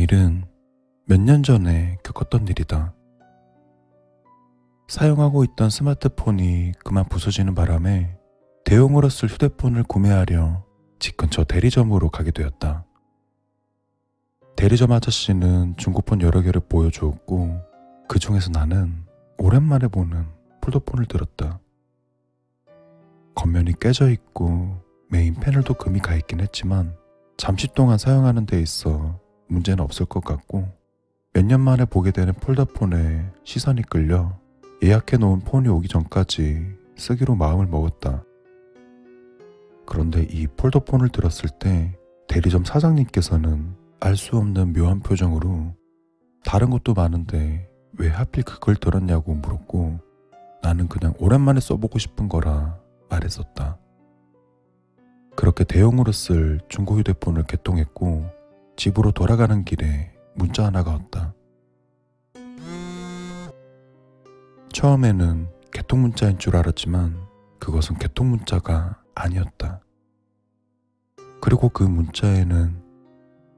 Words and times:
이 0.00 0.04
일은 0.04 0.46
몇 1.04 1.20
년 1.20 1.42
전에 1.42 1.98
겪었던 2.02 2.48
일이다. 2.48 2.94
사용하고 4.88 5.44
있던 5.44 5.68
스마트폰이 5.68 6.72
그만 6.82 7.06
부서지는 7.06 7.54
바람에 7.54 8.16
대용으로 8.64 9.10
쓸 9.10 9.28
휴대폰을 9.28 9.82
구매하려 9.82 10.64
집 11.00 11.18
근처 11.18 11.44
대리점으로 11.44 12.08
가게 12.08 12.30
되었다. 12.30 12.86
대리점 14.56 14.90
아저씨는 14.92 15.76
중고폰 15.76 16.22
여러 16.22 16.40
개를 16.40 16.62
보여주었고 16.66 17.60
그 18.08 18.18
중에서 18.18 18.50
나는 18.50 19.04
오랜만에 19.36 19.88
보는 19.88 20.26
폴더폰을 20.62 21.06
들었다. 21.06 21.60
겉면이 23.34 23.74
깨져 23.78 24.08
있고 24.08 24.80
메인 25.10 25.34
패널도 25.34 25.74
금이 25.74 26.00
가 26.00 26.14
있긴 26.14 26.40
했지만 26.40 26.96
잠시 27.36 27.68
동안 27.74 27.98
사용하는 27.98 28.46
데 28.46 28.62
있어 28.62 29.20
문제는 29.50 29.82
없을 29.84 30.06
것 30.06 30.24
같고 30.24 30.68
몇 31.32 31.44
년 31.44 31.60
만에 31.60 31.84
보게 31.84 32.10
되는 32.10 32.32
폴더폰에 32.34 33.30
시선이 33.44 33.82
끌려 33.82 34.36
예약해 34.82 35.16
놓은 35.16 35.40
폰이 35.40 35.68
오기 35.68 35.88
전까지 35.88 36.66
쓰기로 36.96 37.34
마음을 37.36 37.66
먹었다. 37.66 38.24
그런데 39.86 40.22
이 40.22 40.46
폴더폰을 40.46 41.08
들었을 41.10 41.50
때 41.58 41.96
대리점 42.28 42.64
사장님께서는 42.64 43.74
알 44.00 44.16
수 44.16 44.36
없는 44.36 44.72
묘한 44.72 45.00
표정으로 45.00 45.74
다른 46.44 46.70
것도 46.70 46.94
많은데 46.94 47.68
왜 47.98 48.08
하필 48.08 48.44
그걸 48.44 48.76
들었냐고 48.76 49.34
물었고 49.34 49.98
나는 50.62 50.88
그냥 50.88 51.12
오랜만에 51.18 51.60
써보고 51.60 51.98
싶은 51.98 52.28
거라 52.28 52.78
말했었다. 53.10 53.78
그렇게 55.36 55.64
대용으로 55.64 56.12
쓸 56.12 56.60
중고 56.68 56.98
휴대폰을 56.98 57.44
개통했고 57.44 58.39
집으로 58.80 59.12
돌아가는 59.12 59.62
길에 59.62 60.10
문자 60.34 60.64
하나가 60.64 60.92
왔다. 60.92 61.34
처음에는 64.72 65.48
개통 65.70 66.00
문자인 66.00 66.38
줄 66.38 66.56
알았지만 66.56 67.14
그것은 67.58 67.98
개통 67.98 68.30
문자가 68.30 69.02
아니었다. 69.14 69.82
그리고 71.42 71.68
그 71.68 71.82
문자에는 71.82 72.82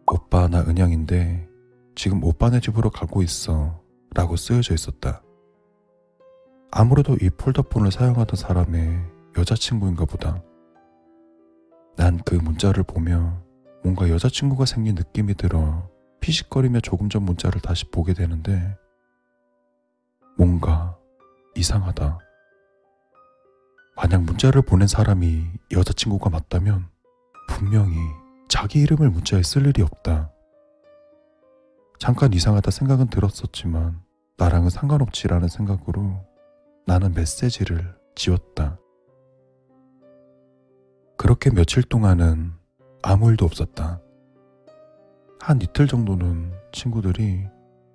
오빠 0.09 0.49
나 0.49 0.61
은영인데 0.63 1.49
지금 1.95 2.25
오빠네 2.25 2.59
집으로 2.59 2.91
가고 2.91 3.23
있어 3.23 3.81
라고 4.17 4.35
쓰여져 4.35 4.75
있었다. 4.75 5.23
아무래도 6.73 7.17
이 7.23 7.31
폴더폰을 7.31 7.93
사용하던 7.93 8.35
사람의 8.35 9.01
여자친구인가 9.39 10.05
보다. 10.05 10.43
난 11.97 12.19
그 12.27 12.35
문자를 12.35 12.83
보며 12.83 13.41
뭔가 13.83 14.09
여자친구가 14.09 14.65
생긴 14.65 14.95
느낌이 14.95 15.35
들어 15.35 15.91
피식거리며 16.21 16.81
조금 16.81 17.09
전 17.09 17.25
문자를 17.25 17.61
다시 17.61 17.91
보게 17.91 18.15
되는데 18.15 18.77
뭔가 20.39 20.97
이상하다. 21.57 22.19
만약 23.97 24.23
문자를 24.23 24.63
보낸 24.63 24.89
사람이 24.89 25.47
여자친구가 25.73 26.31
맞다면 26.31 26.89
분명히 27.49 27.97
자기 28.49 28.81
이름을 28.81 29.11
문자에 29.11 29.43
쓸 29.43 29.67
일이 29.67 29.83
없다. 29.83 30.33
잠깐 31.99 32.33
이상하다 32.33 32.71
생각은 32.71 33.09
들었었지만 33.09 34.01
나랑은 34.39 34.71
상관없지라는 34.71 35.49
생각으로 35.49 36.25
나는 36.87 37.15
메시지를 37.15 37.95
지웠다. 38.15 38.79
그렇게 41.17 41.51
며칠 41.51 41.83
동안은 41.83 42.62
아무 43.03 43.31
일도 43.31 43.45
없었다. 43.45 44.01
한 45.41 45.61
이틀 45.61 45.89
정도는 45.89 46.53
친구들이 46.73 47.47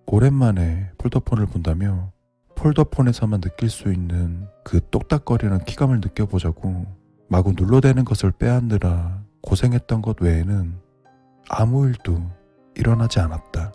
오랜만에 0.05 0.91
폴더폰을 0.97 1.45
본다며 1.45 2.11
폴더폰에서만 2.55 3.39
느낄 3.39 3.69
수 3.69 3.91
있는 3.91 4.47
그 4.63 4.81
똑딱거리는 4.89 5.59
키감을 5.63 6.01
느껴보자고 6.01 6.85
마구 7.29 7.53
눌러대는 7.53 8.03
것을 8.03 8.31
빼앗느라 8.31 9.23
고생했던 9.41 10.01
것 10.01 10.21
외에는 10.21 10.77
아무 11.49 11.87
일도 11.87 12.21
일어나지 12.75 13.19
않았다. 13.19 13.71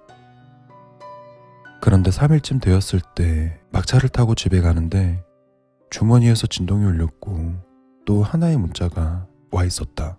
그런데 1.80 2.10
3일쯤 2.10 2.60
되었을 2.60 3.00
때 3.14 3.58
막차를 3.70 4.08
타고 4.08 4.34
집에 4.34 4.60
가는데 4.60 5.24
주머니에서 5.90 6.46
진동이 6.46 6.84
울렸고 6.84 7.54
또 8.04 8.22
하나의 8.22 8.56
문자가 8.58 9.26
와 9.50 9.64
있었다. 9.64 10.18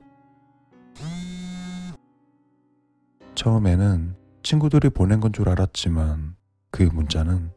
처음에는 3.35 4.15
친구들이 4.43 4.89
보낸 4.89 5.19
건 5.19 5.31
줄 5.31 5.49
알았지만 5.49 6.35
그 6.71 6.83
문자는 6.83 7.51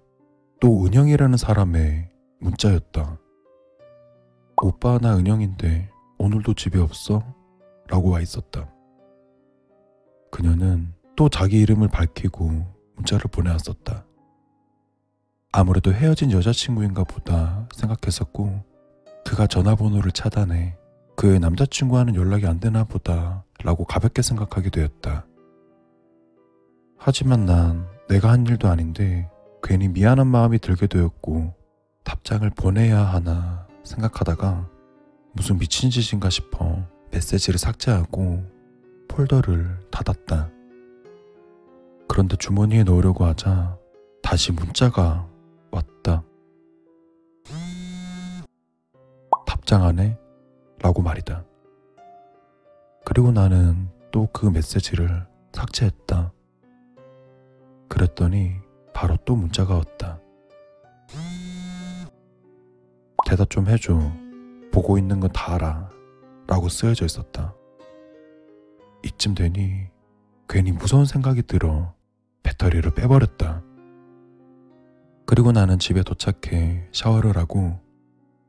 또 0.61 0.85
은영이라는 0.87 1.37
사람의 1.37 2.11
문자였다. 2.41 3.19
오빠 4.63 4.99
나 4.99 5.17
은영인데 5.17 5.91
오늘도 6.19 6.55
집에 6.55 6.79
없어? 6.79 7.23
라고 7.89 8.11
와 8.11 8.21
있었다. 8.21 8.71
그녀는 10.31 10.95
또 11.15 11.29
자기 11.29 11.61
이름을 11.61 11.89
밝히고 11.89 12.51
문자를 12.97 13.25
보내왔었다. 13.31 14.05
아무래도 15.53 15.93
헤어진 15.93 16.33
여자친구인가 16.33 17.05
보다 17.05 17.69
생각했었고 17.75 18.63
그가 19.25 19.47
전화번호를 19.47 20.13
차단해 20.13 20.77
그의 21.17 21.41
남자친구와는 21.41 22.15
연락이 22.15 22.47
안 22.47 22.61
되나 22.61 22.85
보다 22.85 23.45
라고 23.63 23.85
가볍게 23.85 24.23
생각하게 24.23 24.71
되었다. 24.71 25.27
하지만 27.09 27.47
난 27.47 27.87
내가 28.09 28.33
한 28.33 28.45
일도 28.45 28.67
아닌데 28.67 29.31
괜히 29.63 29.87
미안한 29.87 30.27
마음이 30.27 30.59
들게 30.59 30.89
되었고 30.89 31.55
답장을 32.03 32.51
보내야 32.51 32.99
하나 32.99 33.69
생각하다가 33.85 34.69
무슨 35.31 35.57
미친 35.57 35.89
짓인가 35.89 36.31
싶어 36.31 36.85
메시지를 37.13 37.61
삭제하고 37.61 38.45
폴더를 39.07 39.89
닫았다. 39.93 40.51
그런데 42.09 42.35
주머니에 42.35 42.83
넣으려고 42.83 43.25
하자 43.25 43.79
다시 44.21 44.51
문자가 44.51 45.29
왔다. 45.71 46.25
답장 49.47 49.85
안 49.85 50.01
해? 50.01 50.19
라고 50.83 51.03
말이다. 51.03 51.45
그리고 53.05 53.31
나는 53.31 53.91
또 54.11 54.27
그 54.33 54.47
메시지를 54.47 55.25
삭제했다. 55.53 56.33
그랬더니 57.89 58.55
바로 58.93 59.17
또 59.25 59.37
문자가 59.37 59.75
왔다. 59.77 60.21
대답 63.27 63.51
좀 63.51 63.67
해줘. 63.69 63.99
보고 64.73 64.99
있는 64.99 65.21
건 65.21 65.31
다 65.33 65.55
알아. 65.55 65.91
라고 66.47 66.69
쓰여져 66.69 67.05
있었다. 67.07 67.55
이쯤 69.05 69.35
되니 69.35 69.89
괜히 70.49 70.71
무서운 70.73 71.05
생각이 71.05 71.43
들어 71.43 71.95
배터리를 72.43 72.89
빼버렸다. 72.95 73.63
그리고 75.27 75.51
나는 75.51 75.79
집에 75.79 76.03
도착해 76.03 76.89
샤워를 76.93 77.37
하고 77.37 77.81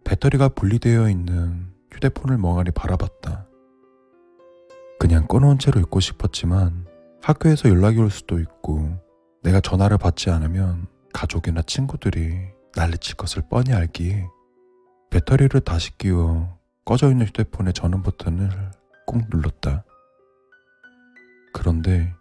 배터리가 0.04 0.50
분리되어 0.50 1.10
있는 1.10 1.74
휴대폰을 1.92 2.38
멍하니 2.38 2.72
바라봤다. 2.72 3.48
그냥 5.00 5.28
꺼놓은 5.28 5.58
채로 5.58 5.80
있고 5.82 6.00
싶었지만 6.00 6.86
학교에서 7.22 7.70
연락이 7.70 8.00
올 8.00 8.12
수도 8.12 8.40
있고 8.40 8.90
내가 9.44 9.62
전화를 9.62 9.98
받지 9.98 10.30
않으면 10.30 10.88
가족이나 11.14 11.62
친구들이 11.62 12.38
난리칠 12.76 13.16
것을 13.16 13.44
뻔히 13.50 13.74
알기에 13.74 14.28
배터리를 15.10 15.60
다시 15.62 15.98
끼워 15.98 16.58
꺼져 16.86 17.10
있는 17.12 17.26
휴대폰의 17.28 17.74
전원 17.74 18.04
버튼을 18.04 18.50
꾹 19.06 19.24
눌렀다. 19.30 19.84
그런데 21.54 22.14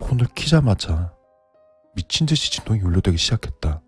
폰을 0.00 0.26
키자마자 0.34 1.14
미친 1.94 2.26
듯이 2.26 2.50
진동이 2.52 2.80
울려대기 2.80 3.16
시작했다. 3.16 3.80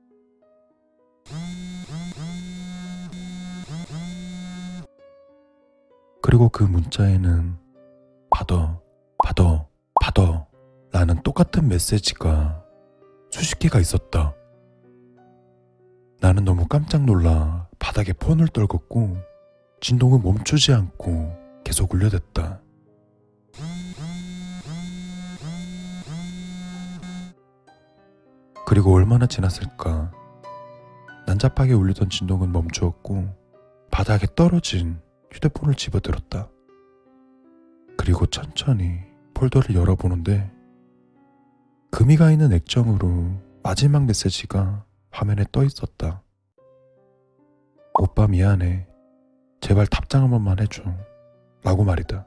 그리고 6.23 6.49
그 6.49 6.65
문자에는 6.65 7.57
받아, 8.31 8.81
받아, 9.23 9.67
받아 10.07 10.47
라는 10.93 11.21
똑같은 11.25 11.67
메시지가 11.67 12.63
수십 13.33 13.59
개가 13.59 13.81
있었다. 13.81 14.37
나는 16.21 16.45
너무 16.45 16.69
깜짝 16.69 17.05
놀라 17.05 17.69
바닥에 17.81 18.13
폰을 18.13 18.47
떨궜고 18.47 19.21
진동은 19.81 20.23
멈추지 20.23 20.73
않고 20.73 21.37
계속 21.65 21.93
울려댔다. 21.93 22.63
그리고 28.65 28.95
얼마나 28.95 29.27
지났을까? 29.27 30.13
난잡하게 31.27 31.73
울리던 31.73 32.11
진동은 32.11 32.53
멈추었고 32.53 33.27
바닥에 33.91 34.29
떨어진 34.37 35.01
휴대폰을 35.33 35.75
집어들었다. 35.75 36.49
그리고 37.97 38.27
천천히 38.27 39.16
폴더를 39.37 39.75
열어보는데 39.75 40.51
금이 41.91 42.17
가 42.17 42.31
있는 42.31 42.55
액정으로 42.55 43.33
마지막 43.63 44.07
메시지가 44.07 44.87
화면에 45.11 45.45
떠 45.53 45.63
있었다. 45.63 46.23
오빠 47.99 48.27
미안해. 48.27 48.87
제발 49.61 49.87
답장 49.89 50.23
한 50.23 50.31
번만 50.31 50.59
해줘. 50.59 50.83
라고 51.63 51.85
말이다. 51.85 52.27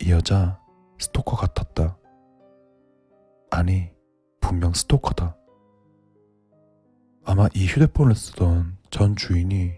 이 0.00 0.12
여자 0.12 0.60
스토커 1.00 1.36
같았다. 1.36 1.98
아니, 3.50 3.90
분명 4.40 4.72
스토커다. 4.72 5.36
아마 7.24 7.48
이 7.54 7.66
휴대폰을 7.66 8.14
쓰던 8.14 8.76
전 8.90 9.16
주인이 9.16 9.72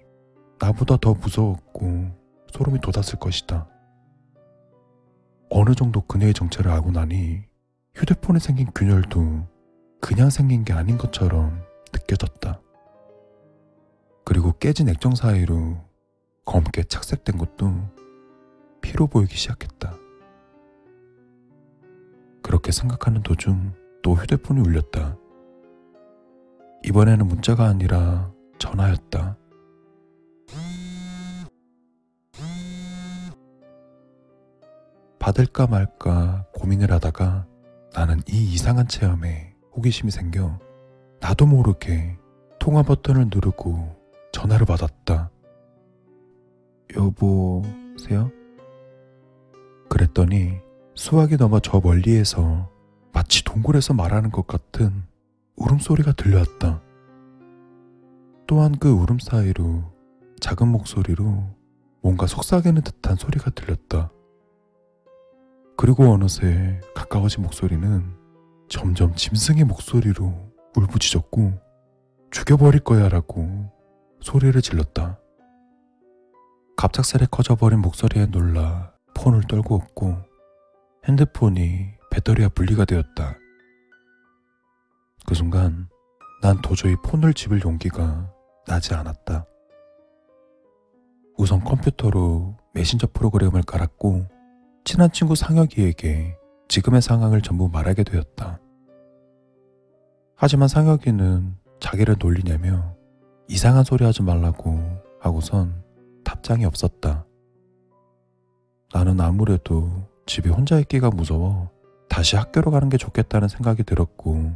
나보다 0.59 0.99
더 0.99 1.15
무서웠고 1.15 2.11
소름이 2.53 2.81
돋았을 2.81 3.19
것이다. 3.19 3.67
어느 5.51 5.75
정도 5.75 6.01
그녀의 6.03 6.33
정체를 6.33 6.71
알고 6.71 6.93
나니 6.93 7.43
휴대폰에 7.95 8.39
생긴 8.39 8.69
균열도 8.73 9.47
그냥 10.01 10.31
생긴 10.31 10.65
게 10.65 10.73
아닌 10.73 10.97
것처럼 10.97 11.61
느껴졌다. 11.93 12.61
그리고 14.25 14.53
깨진 14.59 14.89
액정 14.89 15.17
사이로 15.17 15.77
검게 16.45 16.85
착색된 16.85 17.37
것도 17.37 17.75
피로 18.81 19.09
보이기 19.09 19.37
시작했다. 19.37 19.93
그렇게 22.43 22.71
생각하는 22.71 23.23
도중 23.23 23.75
또 24.03 24.15
휴대폰이 24.15 24.61
울렸다. 24.61 25.17
이번에는 26.85 27.27
문자가 27.27 27.67
아니라 27.67 28.33
전화였다. 28.59 29.37
받을까 35.31 35.69
말까 35.69 36.45
고민을 36.55 36.91
하다가 36.91 37.47
나는 37.95 38.21
이 38.29 38.53
이상한 38.53 38.89
체험에 38.89 39.55
호기심이 39.77 40.11
생겨 40.11 40.59
나도 41.21 41.47
모르게 41.47 42.17
통화 42.59 42.83
버튼을 42.83 43.29
누르고 43.33 43.97
전화를 44.33 44.67
받았다. 44.67 45.31
여보세요? 46.97 48.31
그랬더니 49.89 50.59
수학이 50.95 51.37
넘어 51.37 51.61
저 51.61 51.81
멀리에서 51.81 52.69
마치 53.13 53.45
동굴에서 53.45 53.95
말하는 53.95 54.31
것 54.31 54.49
같은 54.49 55.05
울음소리가 55.57 56.13
들려왔다. 56.13 56.81
또한 58.49 58.77
그 58.81 58.91
울음 58.91 59.21
사이로 59.21 59.85
작은 60.41 60.67
목소리로 60.67 61.45
뭔가 62.03 62.27
속삭이는 62.27 62.83
듯한 62.83 63.15
소리가 63.15 63.51
들렸다. 63.51 64.11
그리고 65.81 66.13
어느새 66.13 66.79
가까워진 66.95 67.43
목소리는 67.43 68.05
점점 68.69 69.15
짐승의 69.15 69.65
목소리로 69.65 70.53
울부짖었고 70.77 71.59
죽여버릴 72.31 72.81
거야 72.81 73.09
라고 73.09 73.73
소리를 74.21 74.61
질렀다. 74.61 75.19
갑작스레 76.77 77.29
커져버린 77.31 77.81
목소리에 77.81 78.27
놀라 78.27 78.93
폰을 79.15 79.45
떨고 79.49 79.75
없고 79.75 80.19
핸드폰이 81.09 81.95
배터리와 82.11 82.51
분리가 82.51 82.85
되었다. 82.85 83.39
그 85.27 85.35
순간 85.35 85.89
난 86.43 86.61
도저히 86.61 86.95
폰을 86.97 87.33
집을 87.33 87.65
용기가 87.65 88.31
나지 88.67 88.93
않았다. 88.93 89.47
우선 91.39 91.65
컴퓨터로 91.65 92.59
메신저 92.75 93.07
프로그램을 93.15 93.63
깔았고 93.63 94.40
친한 94.85 95.11
친구 95.13 95.35
상혁이에게 95.35 96.37
지금의 96.69 97.03
상황을 97.03 97.43
전부 97.43 97.69
말하게 97.69 98.05
되었다. 98.05 98.61
하지만 100.37 100.69
상혁이는 100.69 101.57
자기를 101.81 102.17
놀리냐며 102.19 102.95
이상한 103.49 103.85
소리 103.85 104.05
하지 104.05 104.23
말라고 104.23 104.81
하고선 105.21 105.83
답장이 106.25 106.65
없었다. 106.65 107.27
나는 108.93 109.21
아무래도 109.21 109.91
집에 110.27 110.49
혼자 110.51 110.79
있기가 110.79 111.11
무서워 111.11 111.71
다시 112.09 112.37
학교로 112.37 112.71
가는 112.71 112.89
게 112.89 112.97
좋겠다는 112.97 113.49
생각이 113.49 113.85
들었고 113.85 114.53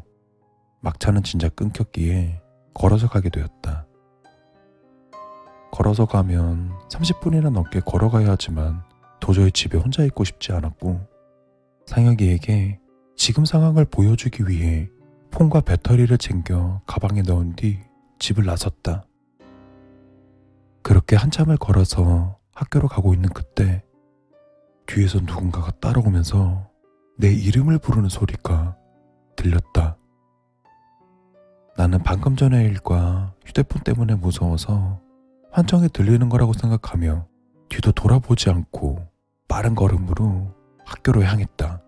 막차는 0.81 1.23
진짜 1.23 1.49
끊겼기에 1.49 2.41
걸어서 2.73 3.09
가게 3.09 3.29
되었다. 3.29 3.87
걸어서 5.73 6.07
가면 6.07 6.73
30분이나 6.89 7.51
넘게 7.51 7.81
걸어가야 7.81 8.31
하지만 8.31 8.83
도저히 9.25 9.51
집에 9.53 9.79
혼자 9.79 10.05
있고 10.05 10.23
싶지 10.23 10.53
않았고 10.53 11.01
상혁이에게 11.87 12.79
지금 13.17 13.47
상황을 13.47 13.87
보여주기 13.87 14.47
위해 14.47 14.91
폰과 15.31 15.63
배터리를 15.63 16.19
챙겨 16.19 16.83
가방에 16.87 17.23
넣은 17.23 17.57
뒤 17.57 17.79
집을 18.19 18.45
나섰다. 18.45 19.07
그렇게 20.83 21.17
한참을 21.17 21.57
걸어서 21.57 22.39
학교로 22.53 22.87
가고 22.87 23.15
있는 23.15 23.31
그때 23.31 23.83
뒤에서 24.85 25.21
누군가가 25.21 25.71
따라오면서 25.81 26.69
내 27.17 27.33
이름을 27.33 27.79
부르는 27.79 28.11
소리가 28.11 28.77
들렸다. 29.37 29.97
나는 31.79 31.99
방금 32.03 32.37
전의 32.37 32.67
일과 32.67 33.33
휴대폰 33.47 33.85
때문에 33.85 34.17
무서워서 34.17 35.01
환청에 35.51 35.89
들리는 35.89 36.29
거라고 36.29 36.53
생각하며 36.53 37.27
뒤도 37.71 37.93
돌아보지 37.93 38.51
않고 38.51 39.14
빠른 39.55 39.77
걸음으로 39.77 40.53
학교로 40.85 41.23
향했다. 41.23 41.81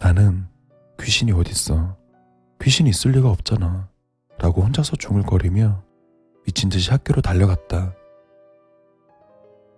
나는 0.00 0.48
귀신이 0.98 1.30
어딨어. 1.30 1.96
귀신이 2.60 2.90
있을 2.90 3.12
리가 3.12 3.30
없잖아. 3.30 3.88
라고 4.38 4.62
혼자서 4.62 4.96
중얼거리며 4.96 5.84
미친 6.44 6.68
듯이 6.68 6.90
학교로 6.90 7.22
달려갔다. 7.22 7.94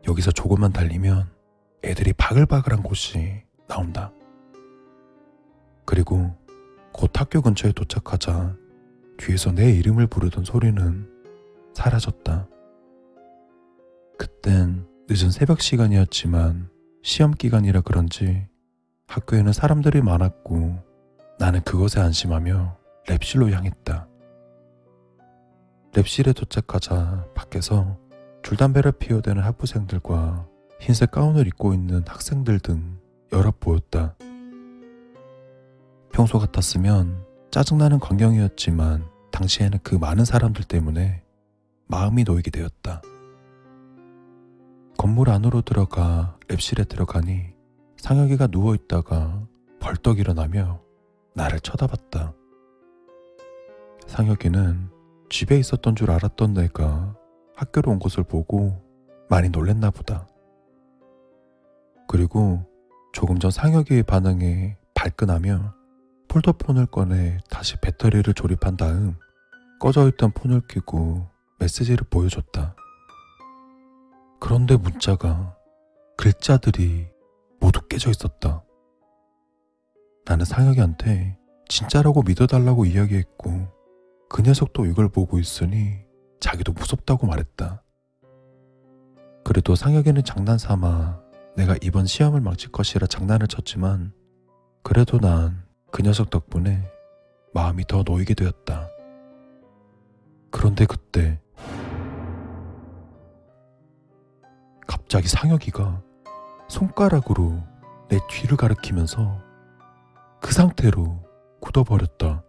여기서 0.09 0.31
조금만 0.31 0.73
달리면 0.73 1.29
애들이 1.85 2.15
바글바글한 2.15 2.83
곳이 2.83 3.43
나온다. 3.69 4.11
그리고 5.85 6.35
곧 6.95 7.11
학교 7.15 7.43
근처에 7.43 7.73
도착하자 7.73 8.57
뒤에서 9.19 9.53
내 9.53 9.71
이름을 9.73 10.07
부르던 10.07 10.45
소리는 10.45 11.11
사라졌다. 11.75 12.49
그땐 14.17 14.89
늦은 15.13 15.33
새벽 15.33 15.61
시간이었지만 15.61 16.71
시험 17.03 17.33
기간이라 17.33 17.81
그런지 17.81 18.47
학교에는 19.09 19.53
사람들이 19.53 20.03
많았고 20.03 20.79
나는 21.37 21.63
그것에 21.63 22.01
안심하며 22.01 22.77
랩실로 23.07 23.51
향했다. 23.51 24.07
랩실에 25.91 26.37
도착하자 26.37 27.27
밖에서 27.35 27.99
줄담배를 28.45 28.93
피워대는 28.93 29.43
학부생들과 29.43 30.47
흰색 30.79 31.11
가운을 31.11 31.49
입고 31.49 31.75
있는 31.75 32.05
학생들 32.07 32.61
등 32.61 33.01
여럿 33.33 33.59
보였다. 33.59 34.15
평소 36.13 36.39
같았으면 36.39 37.27
짜증나는 37.51 37.99
광경이었지만 37.99 39.09
당시에는 39.33 39.81
그 39.83 39.97
많은 39.97 40.25
사람들 40.25 40.63
때문에 40.67 41.25
마음이 41.89 42.23
놓이게 42.23 42.53
되었다. 42.53 43.03
건물 45.01 45.31
안으로 45.31 45.63
들어가 45.63 46.37
랩실에 46.49 46.87
들어가니 46.87 47.55
상혁이가 47.97 48.49
누워 48.49 48.75
있다가 48.75 49.47
벌떡 49.81 50.19
일어나며 50.19 50.83
나를 51.35 51.59
쳐다봤다. 51.61 52.35
상혁이는 54.07 54.91
집에 55.31 55.59
있었던 55.59 55.97
줄 55.97 56.11
알았던 56.11 56.53
내가 56.53 57.17
학교로 57.57 57.93
온 57.93 57.99
것을 57.99 58.25
보고 58.25 58.79
많이 59.31 59.49
놀랬나 59.49 59.91
보다. 59.91 60.29
그리고 62.07 62.63
조금 63.15 63.39
전 63.39 63.51
상혁이의 63.51 64.03
반응에 64.03 64.77
발끈하며 64.93 65.73
폴더폰을 66.29 66.85
꺼내 66.85 67.39
다시 67.49 67.77
배터리를 67.81 68.35
조립한 68.35 68.77
다음 68.77 69.17
꺼져 69.81 70.07
있던 70.09 70.33
폰을 70.33 70.61
켜고 70.69 71.27
메시지를 71.59 72.07
보여줬다. 72.11 72.77
그런데 74.41 74.77
문자가 74.77 75.57
글자들이 76.17 77.09
모두 77.61 77.87
깨져 77.89 78.11
있었다. 78.11 78.65
나는 80.25 80.45
상혁이한테 80.45 81.39
진짜라고 81.69 82.23
믿어달라고 82.23 82.85
이야기했고 82.85 83.69
그 84.29 84.43
녀석도 84.43 84.87
이걸 84.87 85.09
보고 85.09 85.39
있으니 85.39 85.99
자기도 86.41 86.73
무섭다고 86.73 87.27
말했다. 87.27 87.83
그래도 89.45 89.75
상혁이는 89.75 90.25
장난 90.25 90.59
삼아 90.59 91.21
내가 91.57 91.77
이번 91.83 92.07
시험을 92.07 92.41
망칠 92.41 92.71
것이라 92.73 93.07
장난을 93.07 93.47
쳤지만 93.49 94.13
그래도 94.83 95.19
난 95.19 95.71
그 95.91 96.03
녀석 96.03 96.31
덕분에 96.31 96.89
마음이 97.53 97.85
더 97.87 98.03
놓이게 98.07 98.35
되었다. 98.35 98.89
그런데 100.51 100.87
그때 100.87 101.41
갑자기 105.11 105.27
상혁이가 105.27 106.01
손가락으로 106.69 107.61
내 108.09 108.21
뒤를 108.31 108.57
가리키면서 108.57 109.41
그 110.41 110.53
상태로 110.53 111.21
굳어버렸다. 111.61 112.45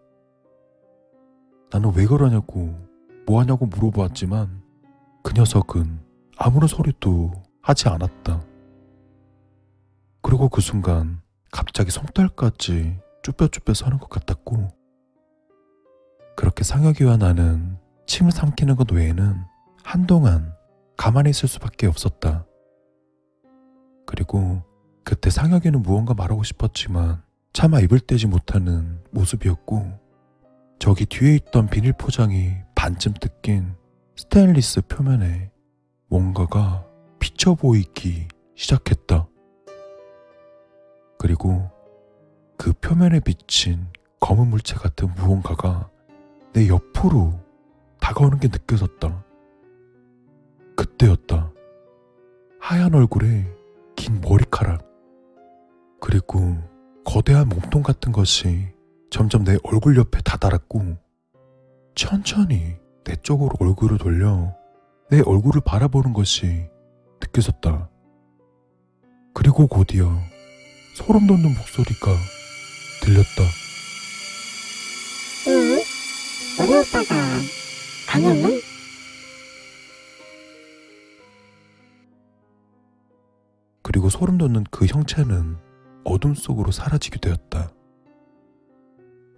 나는 1.71 1.91
왜 1.95 2.05
그러냐고 2.05 2.77
뭐하냐고 3.25 3.65
물어보았지만 3.65 4.61
그 5.23 5.33
녀석은 5.33 6.01
아무런 6.37 6.67
소리도 6.67 7.31
하지 7.63 7.89
않았다. 7.89 8.43
그리고 10.21 10.47
그 10.47 10.61
순간 10.61 11.19
갑자기 11.51 11.89
손발까지 11.89 12.95
쭈뼛쭈뼛 13.23 13.75
서는 13.75 13.97
것 13.97 14.07
같았고 14.07 14.67
그렇게 16.37 16.63
상혁이와 16.63 17.17
나는 17.17 17.79
침을 18.05 18.31
삼키는 18.31 18.75
것 18.75 18.91
외에는 18.91 19.45
한동안 19.83 20.53
가만히 20.95 21.31
있을 21.31 21.49
수밖에 21.49 21.87
없었다. 21.87 22.45
그리고 24.21 24.61
그때 25.03 25.31
상혁이는 25.31 25.81
무언가 25.81 26.13
말하고 26.13 26.43
싶었지만 26.43 27.23
차마 27.53 27.79
입을 27.79 27.99
떼지 28.01 28.27
못하는 28.27 28.99
모습이었고 29.09 29.99
저기 30.77 31.07
뒤에 31.07 31.33
있던 31.37 31.67
비닐 31.67 31.91
포장이 31.93 32.53
반쯤 32.75 33.15
뜯긴 33.19 33.73
스테인리스 34.15 34.81
표면에 34.81 35.49
뭔가가 36.07 36.85
비쳐 37.17 37.55
보이기 37.55 38.27
시작했다. 38.53 39.27
그리고 41.17 41.67
그 42.59 42.73
표면에 42.73 43.21
비친 43.21 43.87
검은 44.19 44.49
물체 44.49 44.75
같은 44.75 45.11
무언가가 45.15 45.89
내 46.53 46.67
옆으로 46.67 47.39
다가오는 47.99 48.39
게 48.39 48.49
느껴졌다. 48.49 49.25
그때였다. 50.75 51.51
하얀 52.59 52.93
얼굴에 52.93 53.60
긴 54.01 54.19
머리카락, 54.19 54.83
그리고 56.01 56.57
거대한 57.05 57.47
몸통 57.47 57.83
같은 57.83 58.11
것이 58.11 58.69
점점 59.11 59.43
내 59.43 59.57
얼굴 59.61 59.95
옆에 59.95 60.21
다다랐고, 60.25 60.97
천천히 61.93 62.77
내 63.03 63.15
쪽으로 63.17 63.51
얼굴을 63.59 63.99
돌려 63.99 64.55
내 65.11 65.21
얼굴을 65.21 65.61
바라보는 65.63 66.13
것이 66.13 66.67
느껴졌다. 67.21 67.91
그리고 69.35 69.67
곧이어 69.67 70.17
소름 70.95 71.27
돋는 71.27 71.53
목소리가 71.53 72.11
들렸다. 73.03 73.43
응? 75.47 75.79
우리 76.59 76.75
오빠가 76.79 77.15
아니었 78.15 78.70
소름 84.11 84.37
돋는 84.37 84.65
그 84.69 84.85
형체는 84.85 85.57
어둠 86.03 86.35
속으로 86.35 86.71
사라지게 86.71 87.19
되었다. 87.19 87.71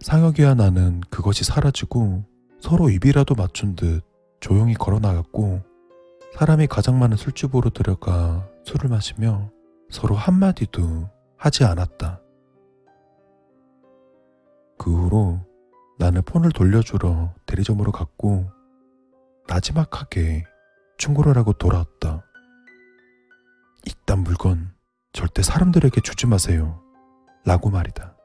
상혁이와 0.02 0.56
나는 0.56 1.02
그것이 1.10 1.46
사라지고 1.46 2.26
서로 2.60 2.90
입이라도 2.90 3.36
맞춘 3.36 3.76
듯 3.76 4.02
조용히 4.42 4.74
걸어 4.74 5.00
나갔고 5.00 5.62
사람이 6.38 6.68
가장 6.68 7.00
많은 7.00 7.16
술집으로 7.16 7.70
들어가 7.70 8.50
술을 8.66 8.90
마시며 8.90 9.50
서로 9.90 10.16
한마디도 10.16 11.10
하지 11.38 11.64
않았다. 11.64 12.20
그 14.78 14.92
후로 14.92 15.40
나는 16.00 16.22
폰을 16.24 16.52
돌려주러 16.52 17.34
대리점으로 17.46 17.92
갔고 17.92 18.50
나지막하게 19.48 20.44
충고를 20.98 21.38
하고 21.38 21.54
돌아왔다. 21.54 22.26
이딴 23.86 24.20
물건 24.20 24.74
절대 25.12 25.42
사람들에게 25.42 26.02
주지 26.02 26.26
마세요. 26.28 26.82
라고 27.46 27.70
말이다. 27.70 28.16